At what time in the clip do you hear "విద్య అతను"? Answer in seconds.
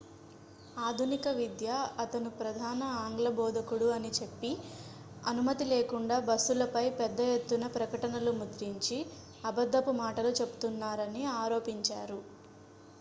1.35-2.29